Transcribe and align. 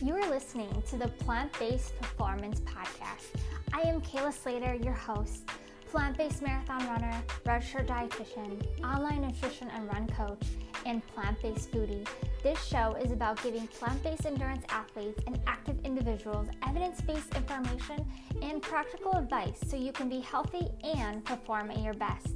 You 0.00 0.14
are 0.14 0.30
listening 0.30 0.70
to 0.90 0.96
the 0.96 1.08
Plant 1.08 1.58
Based 1.58 1.98
Performance 2.00 2.60
Podcast. 2.60 3.34
I 3.72 3.80
am 3.80 4.00
Kayla 4.00 4.32
Slater, 4.32 4.74
your 4.74 4.92
host, 4.92 5.50
plant 5.90 6.16
based 6.16 6.40
marathon 6.40 6.86
runner, 6.86 7.20
registered 7.44 7.88
dietitian, 7.88 8.62
online 8.84 9.22
nutrition 9.22 9.68
and 9.70 9.88
run 9.92 10.06
coach, 10.06 10.42
and 10.88 11.06
plant 11.08 11.40
based 11.42 11.70
foodie. 11.70 12.06
This 12.42 12.62
show 12.64 12.96
is 13.02 13.12
about 13.12 13.42
giving 13.42 13.66
plant 13.68 14.02
based 14.02 14.26
endurance 14.26 14.64
athletes 14.70 15.20
and 15.26 15.38
active 15.46 15.76
individuals 15.84 16.48
evidence 16.66 17.00
based 17.02 17.34
information 17.36 18.04
and 18.42 18.62
practical 18.62 19.12
advice 19.12 19.58
so 19.66 19.76
you 19.76 19.92
can 19.92 20.08
be 20.08 20.20
healthy 20.20 20.66
and 20.82 21.24
perform 21.24 21.70
at 21.70 21.78
your 21.78 21.94
best. 21.94 22.28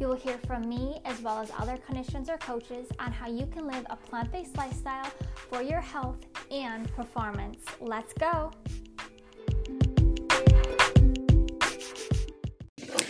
You 0.00 0.08
will 0.08 0.16
hear 0.16 0.38
from 0.46 0.68
me 0.68 1.00
as 1.04 1.20
well 1.20 1.38
as 1.38 1.52
other 1.58 1.76
clinicians 1.76 2.28
or 2.28 2.38
coaches 2.38 2.88
on 2.98 3.12
how 3.12 3.28
you 3.28 3.46
can 3.46 3.66
live 3.66 3.84
a 3.90 3.96
plant 3.96 4.32
based 4.32 4.56
lifestyle 4.56 5.10
for 5.50 5.62
your 5.62 5.80
health 5.80 6.18
and 6.50 6.90
performance. 6.94 7.64
Let's 7.80 8.14
go! 8.14 8.52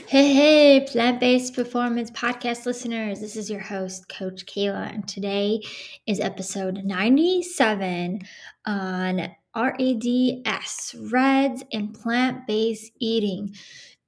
Hey, 0.09 0.33
hey, 0.33 0.87
plant 0.91 1.21
based 1.21 1.55
performance 1.55 2.11
podcast 2.11 2.65
listeners. 2.65 3.21
This 3.21 3.37
is 3.37 3.51
your 3.51 3.61
host, 3.61 4.09
Coach 4.09 4.47
Kayla, 4.47 4.91
and 4.95 5.07
today 5.07 5.61
is 6.07 6.19
episode 6.19 6.83
97 6.83 8.23
on 8.65 9.29
RADS, 9.55 10.97
REDS, 10.99 11.63
and 11.75 11.93
plant 11.93 12.47
based 12.47 12.91
eating 12.99 13.55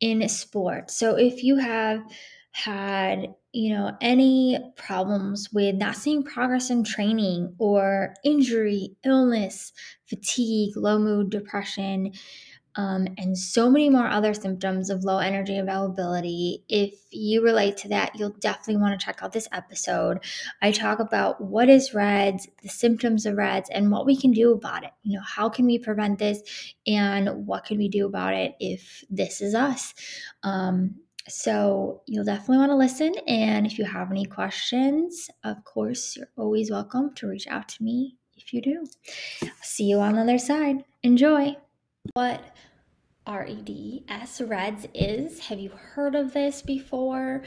in 0.00 0.26
sport. 0.30 0.90
So 0.90 1.16
if 1.16 1.44
you 1.44 1.56
have 1.56 2.02
had 2.52 3.34
you 3.52 3.74
know 3.74 3.96
any 4.00 4.58
problems 4.76 5.50
with 5.52 5.74
not 5.74 5.96
seeing 5.96 6.22
progress 6.22 6.70
in 6.70 6.82
training 6.82 7.54
or 7.58 8.14
injury 8.24 8.96
illness 9.04 9.72
fatigue 10.06 10.76
low 10.76 10.98
mood 10.98 11.30
depression 11.30 12.12
um, 12.76 13.08
and 13.18 13.36
so 13.36 13.70
many 13.70 13.90
more 13.90 14.06
other 14.06 14.34
symptoms 14.34 14.90
of 14.90 15.04
low 15.04 15.18
energy 15.18 15.58
availability. 15.58 16.64
If 16.68 16.94
you 17.10 17.42
relate 17.42 17.76
to 17.78 17.88
that, 17.88 18.12
you'll 18.16 18.30
definitely 18.30 18.76
want 18.76 18.98
to 18.98 19.04
check 19.04 19.22
out 19.22 19.32
this 19.32 19.48
episode. 19.52 20.18
I 20.62 20.70
talk 20.70 21.00
about 21.00 21.40
what 21.40 21.68
is 21.68 21.94
REDS, 21.94 22.48
the 22.62 22.68
symptoms 22.68 23.26
of 23.26 23.36
REDS, 23.36 23.70
and 23.70 23.90
what 23.90 24.06
we 24.06 24.16
can 24.16 24.30
do 24.30 24.52
about 24.52 24.84
it. 24.84 24.90
You 25.02 25.18
know, 25.18 25.24
how 25.24 25.48
can 25.48 25.66
we 25.66 25.78
prevent 25.78 26.18
this, 26.18 26.74
and 26.86 27.46
what 27.46 27.64
can 27.64 27.78
we 27.78 27.88
do 27.88 28.06
about 28.06 28.34
it 28.34 28.54
if 28.60 29.04
this 29.10 29.40
is 29.40 29.54
us? 29.54 29.94
Um, 30.42 30.96
so 31.28 32.02
you'll 32.06 32.24
definitely 32.24 32.58
want 32.58 32.70
to 32.70 32.76
listen. 32.76 33.14
And 33.26 33.66
if 33.66 33.78
you 33.78 33.84
have 33.84 34.10
any 34.10 34.24
questions, 34.24 35.28
of 35.44 35.64
course, 35.64 36.16
you're 36.16 36.30
always 36.36 36.70
welcome 36.70 37.14
to 37.16 37.28
reach 37.28 37.46
out 37.46 37.68
to 37.68 37.82
me 37.82 38.16
if 38.36 38.52
you 38.52 38.62
do. 38.62 38.86
See 39.62 39.84
you 39.84 39.98
on 39.98 40.14
the 40.14 40.22
other 40.22 40.38
side. 40.38 40.84
Enjoy. 41.02 41.56
What 42.14 42.42
REDS 43.26 44.40
REDS 44.40 44.86
is. 44.94 45.38
Have 45.40 45.60
you 45.60 45.70
heard 45.70 46.14
of 46.14 46.32
this 46.32 46.62
before? 46.62 47.42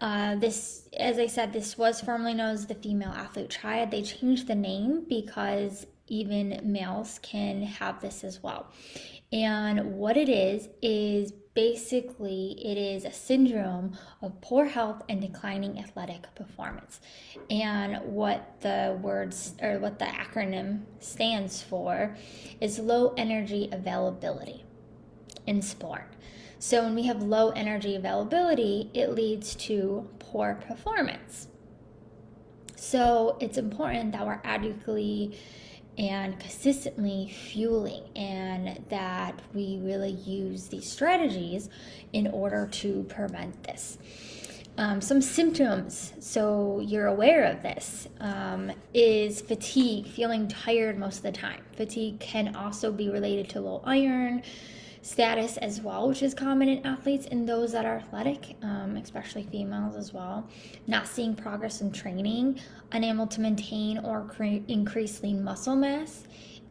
Uh, 0.00 0.36
this, 0.36 0.88
as 0.98 1.18
I 1.18 1.26
said, 1.26 1.52
this 1.52 1.76
was 1.76 2.00
formerly 2.00 2.34
known 2.34 2.54
as 2.54 2.66
the 2.66 2.74
Female 2.74 3.10
Athlete 3.10 3.50
Triad. 3.50 3.90
They 3.90 4.02
changed 4.02 4.46
the 4.46 4.54
name 4.54 5.04
because 5.08 5.86
even 6.08 6.60
males 6.64 7.20
can 7.22 7.62
have 7.62 8.00
this 8.00 8.24
as 8.24 8.42
well. 8.42 8.72
And 9.32 9.94
what 9.94 10.16
it 10.16 10.28
is, 10.28 10.68
is 10.82 11.32
basically 11.54 12.56
it 12.64 12.78
is 12.78 13.04
a 13.04 13.12
syndrome 13.12 13.96
of 14.22 14.40
poor 14.40 14.66
health 14.66 15.02
and 15.08 15.20
declining 15.20 15.78
athletic 15.78 16.34
performance. 16.34 17.00
And 17.50 17.96
what 18.04 18.60
the 18.60 18.98
words 19.02 19.54
or 19.60 19.78
what 19.78 19.98
the 19.98 20.04
acronym 20.06 20.82
stands 21.00 21.62
for 21.62 22.16
is 22.60 22.78
low 22.78 23.14
energy 23.16 23.68
availability 23.72 24.64
in 25.46 25.62
sport. 25.62 26.14
So 26.58 26.82
when 26.84 26.94
we 26.94 27.04
have 27.04 27.22
low 27.22 27.50
energy 27.50 27.96
availability, 27.96 28.90
it 28.92 29.14
leads 29.14 29.54
to 29.56 30.08
poor 30.18 30.54
performance. 30.66 31.48
So 32.76 33.36
it's 33.40 33.58
important 33.58 34.12
that 34.12 34.26
we're 34.26 34.40
adequately 34.44 35.38
and 36.00 36.40
consistently 36.40 37.28
fueling, 37.28 38.02
and 38.16 38.82
that 38.88 39.38
we 39.52 39.78
really 39.82 40.12
use 40.12 40.66
these 40.68 40.90
strategies 40.90 41.68
in 42.14 42.26
order 42.28 42.66
to 42.72 43.04
prevent 43.10 43.62
this. 43.62 43.98
Um, 44.78 45.02
some 45.02 45.20
symptoms, 45.20 46.14
so 46.18 46.80
you're 46.80 47.08
aware 47.08 47.44
of 47.44 47.62
this, 47.62 48.08
um, 48.20 48.72
is 48.94 49.42
fatigue, 49.42 50.06
feeling 50.06 50.48
tired 50.48 50.98
most 50.98 51.18
of 51.18 51.22
the 51.24 51.32
time. 51.32 51.60
Fatigue 51.76 52.18
can 52.18 52.56
also 52.56 52.90
be 52.90 53.10
related 53.10 53.50
to 53.50 53.60
low 53.60 53.82
iron 53.84 54.42
status 55.02 55.56
as 55.58 55.80
well, 55.80 56.08
which 56.08 56.22
is 56.22 56.34
common 56.34 56.68
in 56.68 56.86
athletes 56.86 57.26
and 57.30 57.48
those 57.48 57.72
that 57.72 57.86
are 57.86 57.96
athletic, 57.96 58.56
um, 58.62 58.96
especially 58.96 59.42
females 59.44 59.96
as 59.96 60.12
well. 60.12 60.46
Not 60.86 61.06
seeing 61.06 61.34
progress 61.34 61.80
in 61.80 61.92
training, 61.92 62.60
unable 62.92 63.26
to 63.28 63.40
maintain 63.40 63.98
or 63.98 64.24
cre- 64.24 64.64
increase 64.68 65.22
lean 65.22 65.42
muscle 65.42 65.76
mass, 65.76 66.24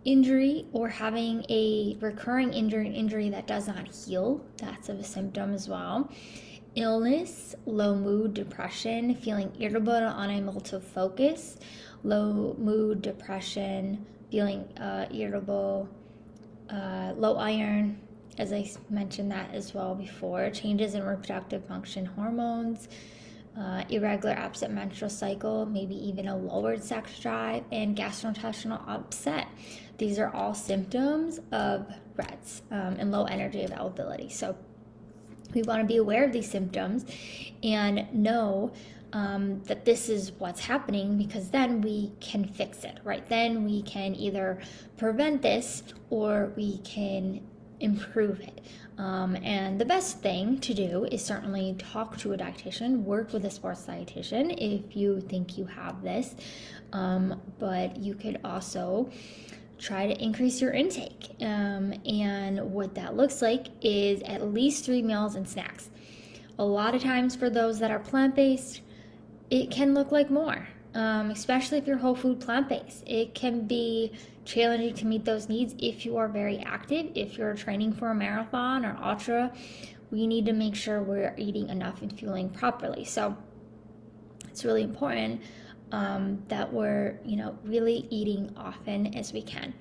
injury, 0.05 0.67
or 0.71 0.89
having 0.89 1.43
a 1.49 1.97
recurring 1.99 2.53
injury, 2.53 2.89
injury 2.89 3.29
that 3.29 3.47
does 3.47 3.67
not 3.67 3.87
heal. 3.87 4.41
That's 4.57 4.89
a 4.89 5.03
symptom 5.03 5.53
as 5.53 5.67
well. 5.67 6.09
Illness, 6.75 7.55
low 7.65 7.95
mood, 7.95 8.35
depression, 8.35 9.15
feeling 9.15 9.51
irritable 9.59 9.93
and 9.93 10.31
unable 10.31 10.61
to 10.61 10.79
focus, 10.79 11.57
low 12.03 12.55
mood, 12.59 13.01
depression, 13.01 14.05
feeling 14.29 14.61
uh, 14.77 15.07
irritable, 15.11 15.89
uh, 16.69 17.13
low 17.17 17.35
iron, 17.37 17.99
as 18.39 18.53
I 18.53 18.71
mentioned 18.89 19.31
that 19.31 19.53
as 19.53 19.73
well 19.73 19.93
before, 19.93 20.49
changes 20.49 20.95
in 20.95 21.05
reproductive 21.05 21.65
function 21.65 22.05
hormones, 22.05 22.87
uh, 23.59 23.83
irregular 23.89 24.33
absent 24.33 24.73
menstrual 24.73 25.09
cycle, 25.09 25.65
maybe 25.65 25.95
even 26.07 26.29
a 26.29 26.37
lowered 26.37 26.81
sex 26.81 27.19
drive, 27.19 27.63
and 27.71 27.97
gastrointestinal 27.97 28.81
upset. 28.87 29.47
These 29.97 30.17
are 30.17 30.33
all 30.33 30.53
symptoms 30.53 31.41
of 31.51 31.93
REDS 32.15 32.61
um, 32.71 32.95
and 32.97 33.11
low 33.11 33.25
energy 33.25 33.63
availability. 33.63 34.29
So 34.29 34.55
we 35.53 35.61
want 35.63 35.81
to 35.81 35.85
be 35.85 35.97
aware 35.97 36.23
of 36.23 36.31
these 36.31 36.49
symptoms 36.49 37.05
and 37.61 38.07
know 38.13 38.71
um, 39.11 39.61
that 39.63 39.83
this 39.83 40.07
is 40.07 40.31
what's 40.37 40.61
happening 40.61 41.17
because 41.17 41.49
then 41.49 41.81
we 41.81 42.13
can 42.21 42.45
fix 42.45 42.83
it, 42.85 42.99
right? 43.03 43.27
Then 43.27 43.65
we 43.65 43.81
can 43.81 44.15
either 44.15 44.59
prevent 44.97 45.41
this 45.41 45.83
or 46.09 46.53
we 46.55 46.77
can 46.79 47.41
improve 47.79 48.39
it. 48.41 48.61
Um, 48.97 49.37
and 49.37 49.79
the 49.79 49.85
best 49.85 50.19
thing 50.19 50.59
to 50.59 50.73
do 50.73 51.05
is 51.05 51.23
certainly 51.23 51.75
talk 51.77 52.17
to 52.17 52.33
a 52.33 52.37
dietitian, 52.37 53.03
work 53.03 53.31
with 53.31 53.45
a 53.45 53.49
sports 53.49 53.85
dietitian 53.85 54.55
if 54.57 54.95
you 54.95 55.21
think 55.21 55.57
you 55.57 55.65
have 55.65 56.03
this. 56.03 56.35
Um, 56.91 57.41
but 57.59 57.97
you 57.97 58.15
could 58.15 58.39
also 58.43 59.09
try 59.77 60.07
to 60.07 60.21
increase 60.21 60.61
your 60.61 60.71
intake. 60.71 61.29
Um, 61.39 61.93
and 62.05 62.59
what 62.73 62.95
that 62.95 63.15
looks 63.15 63.41
like 63.41 63.67
is 63.81 64.21
at 64.23 64.53
least 64.53 64.85
three 64.85 65.01
meals 65.01 65.35
and 65.35 65.47
snacks. 65.47 65.89
A 66.57 66.65
lot 66.65 66.93
of 66.93 67.01
times, 67.01 67.37
for 67.37 67.49
those 67.49 67.79
that 67.79 67.89
are 67.89 67.99
plant 67.99 68.35
based, 68.35 68.81
it 69.49 69.71
can 69.71 69.93
look 69.93 70.11
like 70.11 70.29
more 70.29 70.67
um, 70.95 71.31
especially 71.31 71.77
if 71.77 71.87
you're 71.87 71.97
whole 71.97 72.15
food 72.15 72.39
plant 72.39 72.69
based. 72.69 73.03
It 73.05 73.35
can 73.35 73.67
be 73.67 74.13
challenging 74.45 74.93
to 74.95 75.05
meet 75.05 75.25
those 75.25 75.49
needs 75.49 75.75
if 75.79 76.05
you 76.05 76.17
are 76.17 76.27
very 76.27 76.59
active. 76.59 77.11
If 77.15 77.37
you're 77.37 77.53
training 77.55 77.93
for 77.93 78.09
a 78.09 78.15
marathon 78.15 78.85
or 78.85 78.97
ultra, 79.01 79.53
we 80.11 80.25
need 80.25 80.45
to 80.47 80.53
make 80.53 80.75
sure 80.75 81.01
we're 81.01 81.35
eating 81.37 81.69
enough 81.69 82.01
and 82.01 82.17
fueling 82.17 82.49
properly. 82.49 83.05
So 83.05 83.37
it's 84.49 84.65
really 84.65 84.83
important 84.83 85.41
um, 85.91 86.43
that 86.47 86.71
we're, 86.71 87.19
you 87.23 87.35
know, 87.35 87.57
really 87.63 88.07
eating 88.09 88.53
often 88.57 89.15
as 89.15 89.33
we 89.33 89.41
can. 89.41 89.73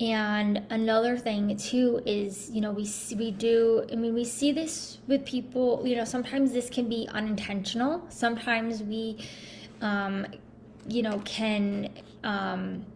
And 0.00 0.62
another 0.70 1.16
thing 1.16 1.56
too 1.56 2.02
is, 2.06 2.50
you 2.50 2.60
know, 2.60 2.72
we 2.72 2.88
we 3.16 3.30
do. 3.30 3.86
I 3.92 3.94
mean, 3.94 4.14
we 4.14 4.24
see 4.24 4.50
this 4.50 4.98
with 5.06 5.24
people. 5.24 5.82
You 5.86 5.96
know, 5.96 6.04
sometimes 6.04 6.52
this 6.52 6.68
can 6.70 6.88
be 6.88 7.08
unintentional. 7.12 8.02
Sometimes 8.08 8.82
we 8.82 9.18
um, 9.82 10.26
you 10.88 11.02
know, 11.02 11.18
can 11.24 11.90
um, 12.24 12.86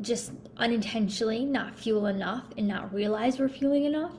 just 0.00 0.32
unintentionally 0.58 1.44
not 1.44 1.78
fuel 1.78 2.06
enough 2.06 2.44
and 2.58 2.68
not 2.68 2.92
realize 2.92 3.38
we're 3.38 3.48
fueling 3.48 3.84
enough. 3.84 4.12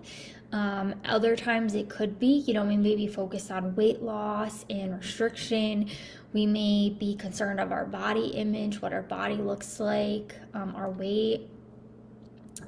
Um, 0.51 0.95
other 1.03 1.35
times 1.35 1.75
it 1.75 1.89
could 1.89 2.17
be, 2.19 2.43
you 2.47 2.53
know, 2.53 2.63
we 2.63 2.77
may 2.77 2.95
be 2.95 3.07
focused 3.07 3.51
on 3.51 3.75
weight 3.75 4.01
loss 4.01 4.65
and 4.69 4.97
restriction. 4.97 5.89
We 6.33 6.45
may 6.45 6.89
be 6.89 7.15
concerned 7.15 7.59
of 7.59 7.71
our 7.71 7.85
body 7.85 8.27
image, 8.27 8.81
what 8.81 8.93
our 8.93 9.01
body 9.01 9.35
looks 9.35 9.79
like, 9.79 10.35
um, 10.53 10.73
our 10.75 10.89
weight, 10.89 11.49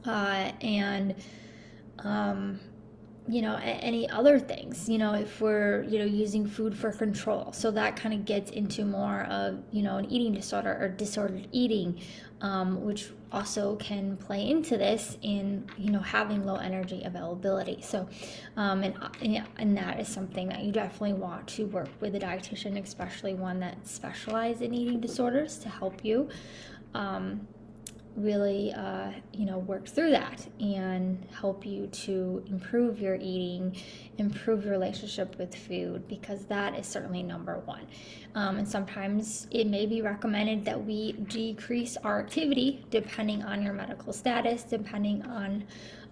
uh, 0.05 0.51
and 0.61 1.15
um, 1.99 2.59
you 3.29 3.41
know 3.43 3.59
any 3.61 4.09
other 4.09 4.39
things 4.39 4.89
you 4.89 4.97
know 4.97 5.13
if 5.13 5.39
we're 5.39 5.83
you 5.83 5.99
know 5.99 6.05
using 6.05 6.47
food 6.47 6.75
for 6.75 6.91
control. 6.91 7.51
So 7.53 7.69
that 7.71 7.95
kind 7.95 8.13
of 8.13 8.25
gets 8.25 8.51
into 8.51 8.85
more 8.85 9.23
of 9.25 9.61
you 9.71 9.83
know 9.83 9.97
an 9.97 10.05
eating 10.11 10.33
disorder 10.33 10.77
or 10.79 10.89
disordered 10.89 11.47
eating 11.51 12.01
um, 12.41 12.83
which 12.83 13.11
also 13.31 13.75
can 13.75 14.17
play 14.17 14.49
into 14.49 14.77
this 14.77 15.17
in 15.21 15.67
you 15.77 15.91
know 15.91 15.99
having 15.99 16.45
low 16.45 16.55
energy 16.55 17.03
availability. 17.05 17.81
So 17.81 18.07
um, 18.57 18.83
and, 18.83 19.43
and 19.57 19.77
that 19.77 19.99
is 19.99 20.07
something 20.07 20.49
that 20.49 20.63
you 20.63 20.71
definitely 20.71 21.13
want 21.13 21.47
to 21.49 21.65
work 21.65 21.89
with 21.99 22.15
a 22.15 22.19
dietitian 22.19 22.81
especially 22.81 23.35
one 23.35 23.59
that 23.59 23.87
specializes 23.87 24.61
in 24.61 24.73
eating 24.73 24.99
disorders 24.99 25.57
to 25.59 25.69
help 25.69 26.03
you 26.03 26.29
um, 26.93 27.47
really 28.19 28.73
uh, 28.73 29.11
you 29.33 29.45
know 29.45 29.59
work 29.59 29.87
through 29.87 30.11
that 30.11 30.45
and 30.59 31.25
help 31.33 31.65
you 31.65 31.87
to 31.87 32.43
improve 32.47 32.99
your 32.99 33.15
eating 33.15 33.75
improve 34.17 34.63
your 34.63 34.73
relationship 34.73 35.37
with 35.37 35.55
food 35.55 36.07
because 36.07 36.45
that 36.45 36.77
is 36.77 36.85
certainly 36.85 37.23
number 37.23 37.59
one. 37.59 37.87
Um, 38.35 38.57
and 38.57 38.67
sometimes 38.67 39.47
it 39.51 39.67
may 39.67 39.85
be 39.85 40.01
recommended 40.01 40.65
that 40.65 40.85
we 40.85 41.13
decrease 41.13 41.97
our 42.03 42.19
activity 42.19 42.85
depending 42.91 43.43
on 43.43 43.61
your 43.61 43.73
medical 43.73 44.13
status 44.13 44.63
depending 44.63 45.23
on 45.23 45.63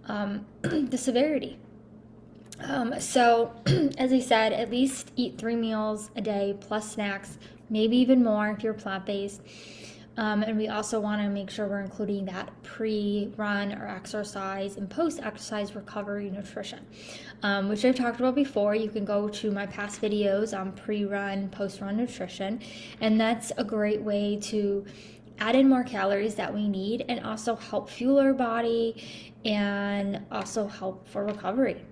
um, 0.05 0.45
the 0.61 0.97
severity. 0.97 1.59
Um, 2.61 2.99
so 2.99 3.53
as 3.99 4.11
i 4.11 4.19
said 4.19 4.51
at 4.51 4.71
least 4.71 5.11
eat 5.15 5.37
three 5.37 5.55
meals 5.55 6.09
a 6.15 6.21
day 6.21 6.57
plus 6.59 6.91
snacks 6.91 7.37
maybe 7.69 7.95
even 7.97 8.23
more 8.23 8.49
if 8.49 8.63
you're 8.63 8.73
plant-based 8.73 9.41
um, 10.17 10.41
and 10.41 10.57
we 10.57 10.67
also 10.67 10.99
want 10.99 11.21
to 11.21 11.29
make 11.29 11.49
sure 11.49 11.67
we're 11.67 11.79
including 11.79 12.25
that 12.25 12.51
pre 12.63 13.31
run 13.37 13.73
or 13.73 13.87
exercise 13.87 14.77
and 14.77 14.89
post 14.89 15.19
exercise 15.21 15.75
recovery 15.75 16.29
nutrition, 16.29 16.85
um, 17.43 17.69
which 17.69 17.85
I've 17.85 17.95
talked 17.95 18.19
about 18.19 18.35
before. 18.35 18.73
You 18.73 18.89
can 18.89 19.05
go 19.05 19.29
to 19.29 19.51
my 19.51 19.67
past 19.67 20.01
videos 20.01 20.57
on 20.59 20.71
pre 20.71 21.05
run, 21.05 21.49
post 21.49 21.81
run 21.81 21.97
nutrition, 21.97 22.59
and 22.99 23.21
that's 23.21 23.51
a 23.57 23.63
great 23.63 24.01
way 24.01 24.37
to 24.43 24.85
add 25.39 25.55
in 25.55 25.69
more 25.69 25.83
calories 25.83 26.33
that 26.35 26.51
we 26.51 26.67
need 26.67 27.05
and 27.07 27.23
also 27.23 27.55
help 27.55 27.89
fuel 27.89 28.19
our 28.19 28.33
body 28.33 29.03
and 29.45 30.25
also 30.31 30.67
help 30.67 31.07
for 31.07 31.25
recovery. 31.25 31.83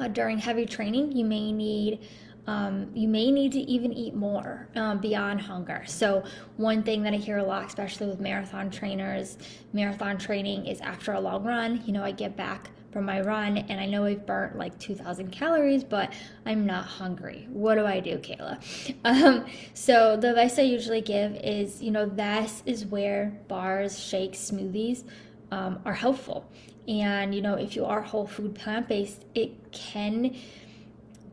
Uh, 0.00 0.08
during 0.08 0.38
heavy 0.38 0.64
training, 0.64 1.12
you 1.12 1.24
may 1.26 1.52
need 1.52 2.00
um, 2.46 2.90
you 2.92 3.06
may 3.06 3.30
need 3.30 3.52
to 3.52 3.60
even 3.60 3.92
eat 3.92 4.14
more 4.14 4.68
um, 4.74 4.98
beyond 4.98 5.40
hunger. 5.40 5.84
So, 5.86 6.24
one 6.56 6.82
thing 6.82 7.02
that 7.04 7.12
I 7.14 7.16
hear 7.16 7.38
a 7.38 7.44
lot, 7.44 7.66
especially 7.66 8.08
with 8.08 8.20
marathon 8.20 8.70
trainers, 8.70 9.38
marathon 9.72 10.18
training 10.18 10.66
is 10.66 10.80
after 10.80 11.12
a 11.12 11.20
long 11.20 11.44
run. 11.44 11.82
You 11.86 11.92
know, 11.92 12.02
I 12.02 12.10
get 12.10 12.36
back 12.36 12.70
from 12.90 13.04
my 13.06 13.20
run 13.20 13.56
and 13.56 13.80
I 13.80 13.86
know 13.86 14.04
I've 14.04 14.26
burnt 14.26 14.58
like 14.58 14.78
2,000 14.78 15.30
calories, 15.30 15.82
but 15.82 16.12
I'm 16.44 16.66
not 16.66 16.84
hungry. 16.84 17.46
What 17.48 17.76
do 17.76 17.86
I 17.86 18.00
do, 18.00 18.18
Kayla? 18.18 18.60
Um, 19.04 19.46
so, 19.74 20.16
the 20.16 20.30
advice 20.30 20.58
I 20.58 20.62
usually 20.62 21.00
give 21.00 21.36
is 21.36 21.80
you 21.80 21.92
know, 21.92 22.06
this 22.06 22.62
is 22.66 22.86
where 22.86 23.38
bars, 23.46 23.98
shakes, 23.98 24.38
smoothies 24.50 25.04
um, 25.52 25.80
are 25.84 25.94
helpful. 25.94 26.50
And, 26.88 27.32
you 27.32 27.40
know, 27.40 27.54
if 27.54 27.76
you 27.76 27.84
are 27.84 28.00
whole 28.00 28.26
food 28.26 28.56
plant 28.56 28.88
based, 28.88 29.24
it 29.36 29.70
can 29.70 30.34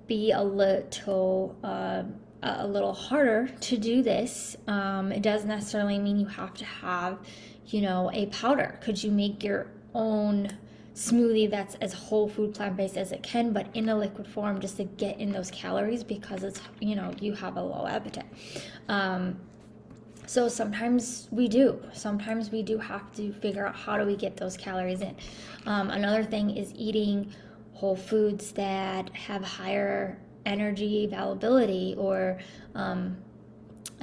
be 0.09 0.31
a 0.31 0.43
little 0.43 1.55
uh, 1.63 2.03
a 2.41 2.67
little 2.67 2.93
harder 2.93 3.49
to 3.61 3.77
do 3.77 4.01
this. 4.01 4.57
Um, 4.67 5.11
it 5.11 5.21
doesn't 5.21 5.47
necessarily 5.47 5.99
mean 5.99 6.19
you 6.19 6.25
have 6.25 6.53
to 6.55 6.65
have, 6.65 7.19
you 7.67 7.81
know, 7.81 8.09
a 8.13 8.25
powder. 8.27 8.79
Could 8.81 9.01
you 9.01 9.11
make 9.11 9.43
your 9.43 9.67
own 9.93 10.49
smoothie 10.95 11.49
that's 11.49 11.75
as 11.75 11.93
whole 11.93 12.27
food 12.27 12.53
plant 12.53 12.75
based 12.75 12.97
as 12.97 13.11
it 13.11 13.23
can, 13.23 13.53
but 13.53 13.67
in 13.73 13.89
a 13.89 13.97
liquid 13.97 14.27
form 14.27 14.59
just 14.59 14.77
to 14.77 14.83
get 14.83 15.19
in 15.19 15.31
those 15.31 15.51
calories 15.51 16.03
because 16.03 16.43
it's, 16.43 16.61
you 16.79 16.95
know, 16.95 17.13
you 17.19 17.33
have 17.33 17.57
a 17.57 17.61
low 17.61 17.85
appetite. 17.87 18.25
Um, 18.87 19.37
so 20.25 20.47
sometimes 20.47 21.27
we 21.31 21.47
do. 21.47 21.81
Sometimes 21.93 22.51
we 22.51 22.61
do 22.63 22.77
have 22.77 23.11
to 23.15 23.33
figure 23.33 23.67
out 23.67 23.75
how 23.75 23.97
do 23.97 24.05
we 24.05 24.15
get 24.15 24.37
those 24.37 24.55
calories 24.55 25.01
in. 25.01 25.15
Um, 25.65 25.89
another 25.89 26.23
thing 26.23 26.55
is 26.55 26.73
eating 26.75 27.33
whole 27.79 27.95
foods 27.95 28.51
that 28.51 29.09
have 29.15 29.41
higher 29.41 30.19
energy 30.45 31.05
availability 31.05 31.95
or 31.97 32.37
um, 32.75 33.15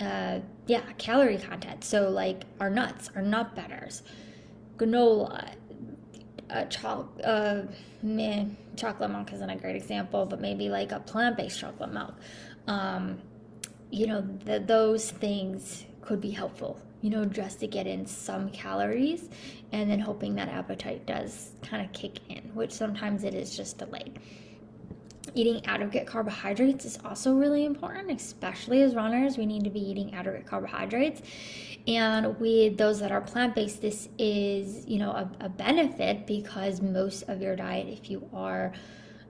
uh, 0.00 0.38
yeah 0.66 0.80
calorie 0.96 1.36
content. 1.36 1.84
So 1.84 2.08
like 2.08 2.44
our 2.58 2.70
nuts 2.70 3.10
our 3.14 3.20
nut 3.20 3.54
butters 3.54 4.02
granola 4.78 5.52
uh, 6.48 6.64
cho- 6.66 7.08
uh, 7.22 7.62
meh, 8.02 8.46
chocolate 8.76 9.10
milk 9.10 9.32
isn't 9.34 9.50
a 9.50 9.56
great 9.56 9.76
example 9.76 10.24
but 10.24 10.40
maybe 10.40 10.70
like 10.70 10.92
a 10.92 11.00
plant-based 11.00 11.58
chocolate 11.60 11.92
milk. 11.92 12.14
Um, 12.66 13.20
you 13.90 14.06
know 14.06 14.22
the, 14.46 14.58
those 14.58 15.10
things 15.10 15.84
could 16.00 16.22
be 16.22 16.30
helpful 16.30 16.80
you 17.02 17.10
know, 17.10 17.24
just 17.24 17.60
to 17.60 17.66
get 17.66 17.86
in 17.86 18.06
some 18.06 18.50
calories 18.50 19.28
and 19.72 19.90
then 19.90 20.00
hoping 20.00 20.34
that 20.36 20.48
appetite 20.48 21.06
does 21.06 21.52
kind 21.62 21.84
of 21.84 21.92
kick 21.92 22.20
in, 22.28 22.42
which 22.54 22.72
sometimes 22.72 23.24
it 23.24 23.34
is 23.34 23.56
just 23.56 23.78
delayed. 23.78 24.18
Eating 25.34 25.64
adequate 25.66 26.06
carbohydrates 26.06 26.84
is 26.84 26.98
also 27.04 27.34
really 27.34 27.64
important, 27.64 28.10
especially 28.10 28.82
as 28.82 28.94
runners. 28.94 29.36
We 29.36 29.44
need 29.44 29.64
to 29.64 29.70
be 29.70 29.80
eating 29.80 30.14
adequate 30.14 30.46
carbohydrates. 30.46 31.20
And 31.86 32.38
with 32.40 32.78
those 32.78 33.00
that 33.00 33.12
are 33.12 33.20
plant 33.20 33.54
based, 33.54 33.82
this 33.82 34.08
is, 34.18 34.86
you 34.86 34.98
know, 34.98 35.10
a, 35.10 35.30
a, 35.40 35.48
benefit 35.48 36.26
because 36.26 36.80
most 36.80 37.22
of 37.28 37.42
your 37.42 37.54
diet, 37.54 37.86
if 37.88 38.10
you 38.10 38.28
are, 38.32 38.72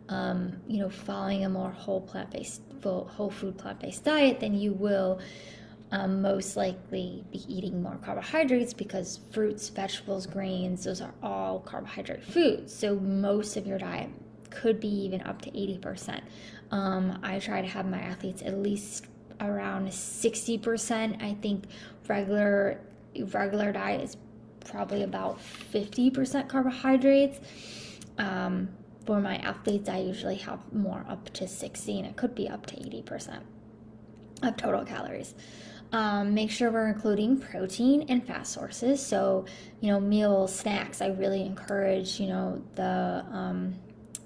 um, 0.08 0.56
you 0.68 0.78
know, 0.78 0.88
following 0.88 1.44
a 1.44 1.48
more 1.48 1.70
whole 1.70 2.00
plant 2.00 2.30
based, 2.30 2.62
whole 2.82 3.30
food 3.30 3.58
plant 3.58 3.80
based 3.80 4.04
diet, 4.04 4.38
then 4.38 4.54
you 4.54 4.72
will 4.72 5.20
um, 5.92 6.20
most 6.20 6.56
likely 6.56 7.24
be 7.30 7.44
eating 7.48 7.82
more 7.82 7.98
carbohydrates 8.04 8.74
because 8.74 9.20
fruits, 9.30 9.68
vegetables, 9.68 10.26
grains, 10.26 10.84
those 10.84 11.00
are 11.00 11.14
all 11.22 11.60
carbohydrate 11.60 12.24
foods. 12.24 12.74
So 12.74 12.96
most 12.96 13.56
of 13.56 13.66
your 13.66 13.78
diet 13.78 14.10
could 14.50 14.80
be 14.80 14.88
even 14.88 15.20
up 15.22 15.40
to 15.42 15.50
80%. 15.50 16.22
Um, 16.70 17.18
I 17.22 17.38
try 17.38 17.60
to 17.60 17.68
have 17.68 17.86
my 17.86 18.00
athletes 18.00 18.42
at 18.42 18.58
least 18.58 19.06
around 19.40 19.88
60%. 19.88 21.22
I 21.22 21.34
think 21.34 21.64
regular 22.08 22.80
regular 23.32 23.72
diet 23.72 24.02
is 24.02 24.16
probably 24.60 25.02
about 25.02 25.38
50% 25.40 26.48
carbohydrates. 26.48 27.40
Um, 28.18 28.68
for 29.06 29.20
my 29.20 29.36
athletes, 29.36 29.88
I 29.88 29.98
usually 29.98 30.36
have 30.36 30.60
more 30.72 31.06
up 31.08 31.32
to 31.34 31.46
60, 31.46 31.98
and 31.98 32.08
it 32.08 32.16
could 32.16 32.34
be 32.34 32.48
up 32.48 32.66
to 32.66 32.74
80% 32.74 33.40
of 34.42 34.56
total 34.56 34.84
calories. 34.84 35.34
Um, 35.92 36.34
make 36.34 36.50
sure 36.50 36.70
we're 36.70 36.88
including 36.88 37.38
protein 37.38 38.06
and 38.08 38.26
fat 38.26 38.46
sources. 38.46 39.04
So, 39.04 39.44
you 39.80 39.90
know, 39.90 40.00
meals, 40.00 40.54
snacks. 40.54 41.00
I 41.00 41.08
really 41.08 41.42
encourage, 41.42 42.18
you 42.18 42.26
know, 42.26 42.62
the, 42.74 43.24
um, 43.30 43.74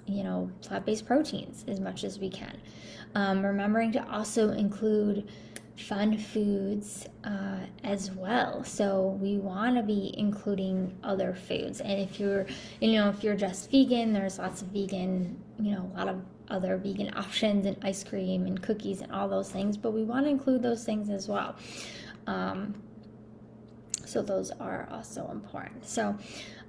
you 0.07 0.25
know, 0.25 0.51
plant-based 0.63 1.07
proteins 1.07 1.65
as 1.69 1.79
much 1.79 2.03
as 2.05 2.19
we 2.19 2.31
can. 2.31 2.57
Um, 3.15 3.45
remembering 3.45 3.93
to 3.93 4.11
also 4.11 4.51
include 4.51 5.29
fun 5.77 6.17
foods 6.19 7.07
uh, 7.25 7.61
as 7.85 8.11
well. 8.11 8.65
So 8.65 9.19
we 9.21 9.39
want 9.39 9.77
to 9.77 9.83
be 9.83 10.15
including 10.17 10.97
other 11.03 11.35
foods. 11.35 11.81
And 11.81 12.01
if 12.01 12.21
you're, 12.21 12.47
you 12.81 12.93
know, 12.93 13.09
if 13.09 13.23
you're 13.23 13.37
just 13.37 13.71
vegan, 13.71 14.13
there's 14.13 14.39
lots 14.39 14.63
of 14.63 14.69
vegan, 14.69 15.43
you 15.59 15.73
know, 15.73 15.91
a 15.95 15.99
lot 15.99 16.09
of 16.09 16.23
other 16.51 16.77
vegan 16.77 17.13
options 17.17 17.67
and 17.67 17.77
ice 17.83 18.05
cream 18.05 18.47
and 18.47 18.63
cookies 18.63 19.01
and 19.01 19.13
all 19.13 19.29
those 19.29 19.51
things, 19.51 19.77
but 19.77 19.93
we 19.93 20.03
want 20.03 20.27
to 20.27 20.31
include 20.31 20.63
those 20.63 20.85
things 20.85 21.09
as 21.09 21.29
well. 21.29 21.57
Um, 22.27 22.75
so 24.05 24.23
those 24.23 24.51
are 24.53 24.89
also 24.91 25.31
important. 25.31 25.87
So 25.87 26.17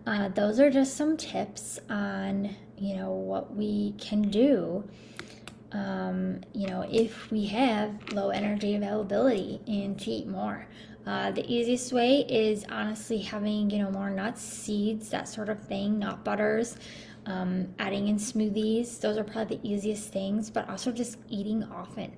uh, 0.06 0.30
those 0.30 0.60
are 0.60 0.70
just 0.70 0.96
some 0.96 1.18
tips 1.18 1.80
on 1.90 2.56
you 2.78 2.96
know 2.96 3.12
what 3.12 3.56
we 3.56 3.94
can 4.00 4.24
do. 4.24 4.84
Um, 5.72 6.42
you 6.54 6.68
know, 6.68 6.86
if 6.92 7.32
we 7.32 7.46
have 7.48 8.12
low 8.12 8.30
energy 8.30 8.76
availability 8.76 9.62
and 9.68 10.00
to 10.00 10.12
eat 10.12 10.28
more. 10.28 10.68
Uh, 11.04 11.32
the 11.32 11.44
easiest 11.52 11.92
way 11.92 12.20
is 12.30 12.64
honestly 12.70 13.18
having 13.18 13.72
you 13.72 13.80
know 13.80 13.90
more 13.90 14.12
nuts, 14.12 14.42
seeds, 14.42 15.10
that 15.10 15.28
sort 15.28 15.50
of 15.50 15.60
thing, 15.64 15.98
nut 15.98 16.24
butters 16.24 16.78
um, 17.26 17.68
adding 17.80 18.08
in 18.08 18.18
smoothies. 18.18 19.00
Those 19.00 19.18
are 19.18 19.24
probably 19.24 19.58
the 19.58 19.68
easiest 19.68 20.12
things, 20.12 20.50
but 20.50 20.70
also 20.70 20.92
just 20.92 21.18
eating 21.30 21.64
often 21.64 22.12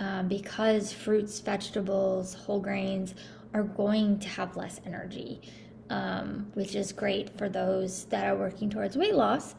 um, 0.00 0.28
because 0.28 0.92
fruits, 0.92 1.40
vegetables, 1.40 2.34
whole 2.34 2.60
grains 2.60 3.14
are 3.52 3.62
going 3.62 4.18
to 4.18 4.28
have 4.28 4.56
less 4.56 4.80
energy, 4.86 5.42
um, 5.90 6.50
which 6.54 6.74
is 6.74 6.92
great 6.92 7.36
for 7.36 7.48
those 7.48 8.06
that 8.06 8.26
are 8.26 8.36
working 8.36 8.70
towards 8.70 8.96
weight 8.96 9.14
loss. 9.14 9.54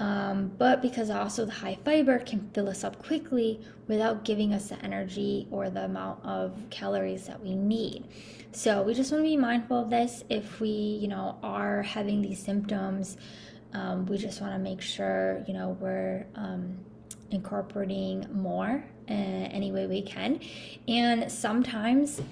Um, 0.00 0.50
but 0.58 0.82
because 0.82 1.08
also 1.08 1.44
the 1.44 1.52
high 1.52 1.78
fiber 1.84 2.18
can 2.18 2.50
fill 2.52 2.68
us 2.68 2.82
up 2.82 3.00
quickly 3.00 3.60
without 3.86 4.24
giving 4.24 4.52
us 4.52 4.70
the 4.70 4.84
energy 4.84 5.46
or 5.52 5.70
the 5.70 5.84
amount 5.84 6.24
of 6.24 6.52
calories 6.70 7.28
that 7.28 7.40
we 7.40 7.54
need. 7.54 8.08
So 8.50 8.82
we 8.82 8.94
just 8.94 9.12
want 9.12 9.22
to 9.22 9.28
be 9.28 9.36
mindful 9.36 9.78
of 9.78 9.90
this 9.90 10.24
if 10.28 10.58
we, 10.58 10.68
you 10.68 11.06
know, 11.06 11.38
are 11.44 11.82
having 11.82 12.22
these 12.22 12.42
symptoms 12.42 13.16
um, 13.74 14.06
we 14.06 14.16
just 14.16 14.40
want 14.40 14.54
to 14.54 14.58
make 14.58 14.80
sure, 14.80 15.44
you 15.46 15.54
know, 15.54 15.76
we're 15.80 16.26
um, 16.36 16.78
incorporating 17.30 18.26
more 18.32 18.84
uh, 19.08 19.12
any 19.12 19.72
way 19.72 19.86
we 19.86 20.02
can. 20.02 20.40
And 20.88 21.30
sometimes 21.30 22.22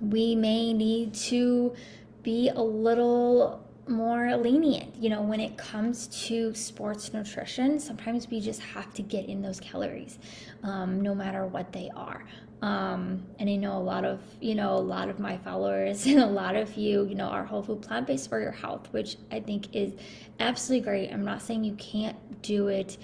we 0.00 0.34
may 0.34 0.72
need 0.72 1.14
to 1.14 1.74
be 2.22 2.50
a 2.50 2.60
little 2.60 3.64
more 3.88 4.36
lenient. 4.36 4.94
You 4.96 5.10
know, 5.10 5.22
when 5.22 5.40
it 5.40 5.56
comes 5.56 6.06
to 6.26 6.54
sports 6.54 7.12
nutrition, 7.12 7.78
sometimes 7.78 8.28
we 8.30 8.40
just 8.40 8.60
have 8.60 8.92
to 8.94 9.02
get 9.02 9.26
in 9.28 9.42
those 9.42 9.60
calories, 9.60 10.18
um, 10.62 11.00
no 11.00 11.14
matter 11.14 11.46
what 11.46 11.72
they 11.72 11.90
are. 11.94 12.24
Um, 12.64 13.22
and 13.38 13.50
I 13.50 13.56
know 13.56 13.76
a 13.76 13.84
lot 13.84 14.06
of, 14.06 14.20
you 14.40 14.54
know, 14.54 14.72
a 14.72 14.80
lot 14.80 15.10
of 15.10 15.18
my 15.18 15.36
followers 15.36 16.06
and 16.06 16.18
a 16.18 16.26
lot 16.26 16.56
of 16.56 16.74
you, 16.78 17.04
you 17.04 17.14
know, 17.14 17.26
are 17.26 17.44
whole 17.44 17.62
food 17.62 17.82
plant 17.82 18.06
based 18.06 18.30
for 18.30 18.40
your 18.40 18.52
health, 18.52 18.88
which 18.90 19.16
I 19.30 19.40
think 19.40 19.76
is 19.76 19.92
absolutely 20.40 20.84
great. 20.84 21.12
I'm 21.12 21.26
not 21.26 21.42
saying 21.42 21.64
you 21.64 21.74
can't 21.74 22.16
do 22.40 22.68
it. 22.68 22.96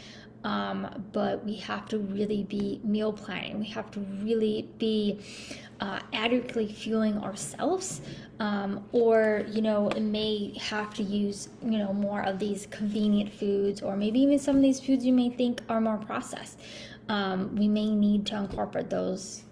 Um, 0.43 1.05
but 1.13 1.45
we 1.45 1.57
have 1.57 1.87
to 1.91 1.99
really 1.99 2.45
be 2.45 2.81
meal 2.83 3.13
planning. 3.13 3.61
We 3.61 3.67
have 3.67 3.91
to 3.91 4.01
really 4.01 4.71
be 4.79 5.21
uh, 5.81 6.01
adequately 6.15 6.73
fueling 6.73 7.19
ourselves, 7.19 8.01
um, 8.39 8.83
or 8.93 9.45
you 9.51 9.61
know, 9.61 9.91
it 9.91 10.01
may 10.01 10.57
have 10.59 10.95
to 10.95 11.03
use 11.03 11.51
you 11.63 11.77
know 11.77 11.93
more 11.93 12.23
of 12.23 12.39
these 12.39 12.67
convenient 12.71 13.31
foods, 13.35 13.83
or 13.83 13.97
maybe 13.97 14.21
even 14.21 14.39
some 14.39 14.57
of 14.57 14.63
these 14.63 14.81
foods 14.81 15.05
you 15.05 15.13
may 15.13 15.29
think 15.29 15.61
are 15.69 15.79
more 15.79 15.99
processed. 15.99 16.59
Um, 17.11 17.55
we 17.57 17.67
may 17.67 17.95
need 17.95 18.25
to 18.27 18.37
incorporate 18.37 18.89
those, 18.89 19.43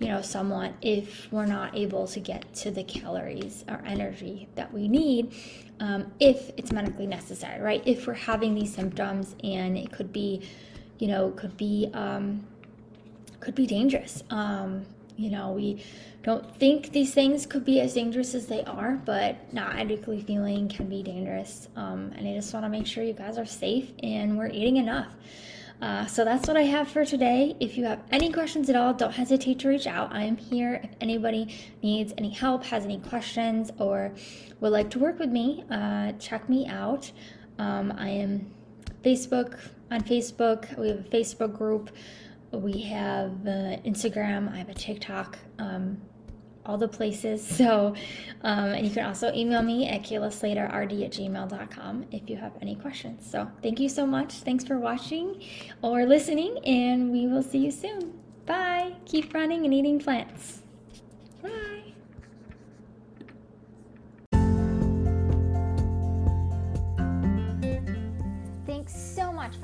you 0.00 0.08
know, 0.08 0.22
somewhat 0.22 0.72
if 0.80 1.30
we're 1.32 1.46
not 1.46 1.76
able 1.76 2.06
to 2.06 2.20
get 2.20 2.52
to 2.54 2.70
the 2.70 2.84
calories 2.84 3.64
or 3.68 3.82
energy 3.84 4.48
that 4.54 4.72
we 4.72 4.88
need. 4.88 5.34
Um, 5.80 6.12
if 6.18 6.50
it's 6.56 6.72
medically 6.72 7.06
necessary, 7.06 7.60
right? 7.60 7.82
If 7.86 8.06
we're 8.06 8.14
having 8.14 8.54
these 8.54 8.74
symptoms 8.74 9.36
and 9.44 9.76
it 9.78 9.92
could 9.92 10.12
be, 10.12 10.42
you 10.98 11.08
know, 11.08 11.30
could 11.30 11.56
be 11.56 11.90
um, 11.94 12.46
could 13.40 13.54
be 13.54 13.66
dangerous. 13.66 14.22
Um, 14.30 14.84
you 15.16 15.30
know, 15.30 15.52
we 15.52 15.84
don't 16.22 16.54
think 16.56 16.92
these 16.92 17.12
things 17.12 17.46
could 17.46 17.64
be 17.64 17.80
as 17.80 17.94
dangerous 17.94 18.34
as 18.34 18.46
they 18.46 18.62
are, 18.64 19.00
but 19.04 19.52
not 19.52 19.76
adequately 19.76 20.22
feeling 20.22 20.68
can 20.68 20.88
be 20.88 21.02
dangerous. 21.02 21.68
Um, 21.76 22.12
and 22.16 22.26
I 22.26 22.34
just 22.34 22.52
want 22.52 22.64
to 22.64 22.70
make 22.70 22.86
sure 22.86 23.02
you 23.02 23.12
guys 23.12 23.38
are 23.38 23.46
safe 23.46 23.90
and 24.02 24.38
we're 24.38 24.48
eating 24.48 24.76
enough. 24.76 25.14
Uh, 25.80 26.06
so 26.06 26.24
that's 26.24 26.48
what 26.48 26.56
I 26.56 26.62
have 26.62 26.88
for 26.88 27.04
today. 27.04 27.56
If 27.60 27.78
you 27.78 27.84
have 27.84 28.02
any 28.10 28.32
questions 28.32 28.68
at 28.68 28.76
all, 28.76 28.92
don't 28.94 29.12
hesitate 29.12 29.60
to 29.60 29.68
reach 29.68 29.86
out. 29.86 30.12
I 30.12 30.24
am 30.24 30.36
here 30.36 30.80
if 30.82 30.90
anybody 31.00 31.54
needs 31.82 32.12
any 32.18 32.30
help, 32.30 32.64
has 32.64 32.84
any 32.84 32.98
questions, 32.98 33.70
or 33.78 34.12
would 34.60 34.72
like 34.72 34.90
to 34.90 34.98
work 34.98 35.18
with 35.18 35.30
me. 35.30 35.64
Uh, 35.70 36.12
check 36.12 36.48
me 36.48 36.66
out. 36.66 37.10
Um, 37.58 37.92
I 37.96 38.08
am 38.08 38.52
Facebook 39.04 39.58
on 39.90 40.00
Facebook. 40.00 40.76
We 40.76 40.88
have 40.88 40.98
a 40.98 41.02
Facebook 41.04 41.56
group 41.56 41.90
we 42.52 42.80
have 42.82 43.32
uh, 43.46 43.76
Instagram, 43.84 44.52
I 44.52 44.58
have 44.58 44.68
a 44.68 44.74
TikTok, 44.74 45.38
um, 45.58 46.00
all 46.68 46.78
the 46.78 46.88
places. 46.88 47.46
So, 47.58 47.94
um, 48.42 48.68
and 48.68 48.86
you 48.86 48.92
can 48.92 49.04
also 49.04 49.32
email 49.32 49.62
me 49.62 49.88
at 49.88 50.02
kaylaslaterd 50.02 50.72
at 51.04 51.12
gmail.com 51.12 52.06
if 52.12 52.30
you 52.30 52.36
have 52.36 52.52
any 52.62 52.76
questions. 52.76 53.28
So, 53.28 53.50
thank 53.62 53.80
you 53.80 53.88
so 53.88 54.06
much. 54.06 54.34
Thanks 54.34 54.64
for 54.64 54.78
watching 54.78 55.42
or 55.82 56.06
listening, 56.06 56.58
and 56.64 57.10
we 57.10 57.26
will 57.26 57.42
see 57.42 57.58
you 57.58 57.72
soon. 57.72 58.12
Bye. 58.46 58.94
Keep 59.06 59.34
running 59.34 59.64
and 59.64 59.74
eating 59.74 59.98
plants. 59.98 60.62
much 61.42 61.77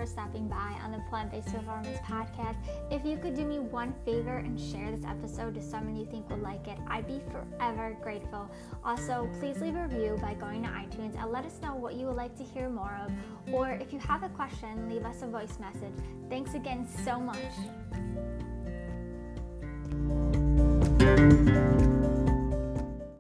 for 0.05 0.11
stopping 0.11 0.49
by 0.49 0.77
on 0.83 0.93
the 0.93 0.99
Plant 1.09 1.31
Based 1.31 1.53
Performance 1.53 1.99
Podcast. 1.99 2.57
If 2.91 3.07
you 3.07 3.17
could 3.17 3.35
do 3.35 3.45
me 3.45 3.59
one 3.59 3.95
favor 4.05 4.37
and 4.37 4.61
share 4.61 4.91
this 4.91 5.05
episode 5.07 5.55
to 5.55 5.63
someone 5.63 5.97
you 5.97 6.05
think 6.05 6.29
would 6.29 6.43
like 6.43 6.69
it, 6.69 6.77
I'd 6.87 7.07
be 7.07 7.23
forever 7.31 7.97
grateful. 8.03 8.51
Also, 8.85 9.31
please 9.41 9.61
leave 9.61 9.77
a 9.77 9.83
review 9.83 10.19
by 10.21 10.35
going 10.35 10.63
to 10.65 10.69
iTunes 10.69 11.19
and 11.19 11.33
let 11.33 11.47
us 11.47 11.59
know 11.63 11.75
what 11.75 11.95
you 11.95 12.07
would 12.07 12.17
like 12.17 12.37
to 12.37 12.45
hear 12.45 12.69
more 12.69 12.99
of. 13.03 13.13
Or 13.55 13.71
if 13.71 13.93
you 13.93 13.99
have 14.01 14.23
a 14.23 14.29
question, 14.31 14.91
leave 14.91 15.07
us 15.07 15.23
a 15.23 15.27
voice 15.27 15.59
message. 15.59 15.95
Thanks 16.29 16.55
again 16.55 16.87
so 17.05 17.19
much. 17.19 17.39